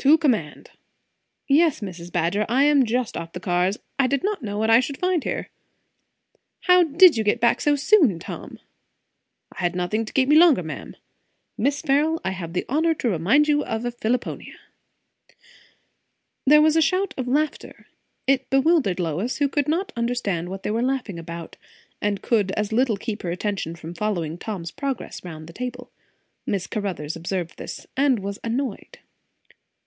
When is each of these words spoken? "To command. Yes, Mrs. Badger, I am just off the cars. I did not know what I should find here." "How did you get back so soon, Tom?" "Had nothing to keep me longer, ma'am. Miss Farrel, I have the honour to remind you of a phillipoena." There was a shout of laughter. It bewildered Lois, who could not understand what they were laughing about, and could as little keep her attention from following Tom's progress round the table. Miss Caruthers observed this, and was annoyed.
"To 0.00 0.16
command. 0.18 0.70
Yes, 1.48 1.80
Mrs. 1.80 2.12
Badger, 2.12 2.46
I 2.48 2.62
am 2.62 2.84
just 2.84 3.16
off 3.16 3.32
the 3.32 3.40
cars. 3.40 3.76
I 3.98 4.06
did 4.06 4.22
not 4.22 4.40
know 4.40 4.56
what 4.56 4.70
I 4.70 4.78
should 4.78 4.98
find 4.98 5.24
here." 5.24 5.48
"How 6.60 6.84
did 6.84 7.16
you 7.16 7.24
get 7.24 7.40
back 7.40 7.60
so 7.60 7.74
soon, 7.74 8.20
Tom?" 8.20 8.60
"Had 9.56 9.74
nothing 9.74 10.04
to 10.04 10.12
keep 10.12 10.28
me 10.28 10.36
longer, 10.36 10.62
ma'am. 10.62 10.94
Miss 11.58 11.82
Farrel, 11.82 12.20
I 12.24 12.30
have 12.30 12.52
the 12.52 12.64
honour 12.68 12.94
to 12.94 13.10
remind 13.10 13.48
you 13.48 13.64
of 13.64 13.84
a 13.84 13.90
phillipoena." 13.90 14.54
There 16.46 16.62
was 16.62 16.76
a 16.76 16.82
shout 16.82 17.12
of 17.16 17.26
laughter. 17.26 17.86
It 18.28 18.48
bewildered 18.48 19.00
Lois, 19.00 19.38
who 19.38 19.48
could 19.48 19.66
not 19.66 19.92
understand 19.96 20.50
what 20.50 20.62
they 20.62 20.70
were 20.70 20.82
laughing 20.82 21.18
about, 21.18 21.56
and 22.00 22.22
could 22.22 22.52
as 22.52 22.72
little 22.72 22.96
keep 22.96 23.22
her 23.22 23.32
attention 23.32 23.74
from 23.74 23.92
following 23.94 24.38
Tom's 24.38 24.70
progress 24.70 25.24
round 25.24 25.48
the 25.48 25.52
table. 25.52 25.90
Miss 26.46 26.68
Caruthers 26.68 27.16
observed 27.16 27.56
this, 27.58 27.88
and 27.96 28.20
was 28.20 28.38
annoyed. 28.44 29.00